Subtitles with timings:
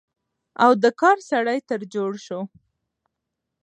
[0.63, 2.39] او د کار سړى تر جوړ شو،